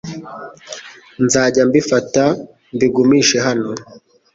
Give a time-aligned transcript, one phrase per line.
[1.23, 2.23] Nzajya mbifata
[2.73, 3.71] mbigumishe hano